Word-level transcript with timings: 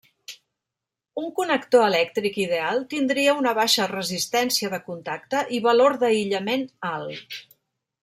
Un 1.23 1.27
connector 1.39 1.85
elèctric 1.89 2.39
ideal 2.45 2.81
tindria 2.95 3.37
una 3.43 3.53
baixa 3.61 3.87
resistència 3.93 4.75
de 4.75 4.83
contacte 4.91 5.47
i 5.61 5.65
valor 5.71 5.99
d'aïllament 6.07 6.69
alt. 6.95 7.43